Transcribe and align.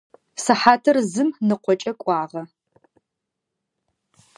Сыхьатыр 0.43 0.97
зым 1.11 1.29
ныкъокӏэ 1.47 1.93
кӏуагъэ. 2.01 2.43